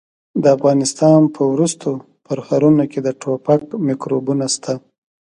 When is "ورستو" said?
1.53-1.89